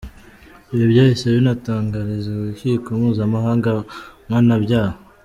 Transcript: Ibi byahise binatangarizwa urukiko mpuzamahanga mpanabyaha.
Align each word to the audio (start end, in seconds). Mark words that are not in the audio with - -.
Ibi 0.73 0.85
byahise 0.91 1.25
binatangarizwa 1.35 2.33
urukiko 2.37 2.87
mpuzamahanga 2.99 3.69
mpanabyaha. 4.27 4.97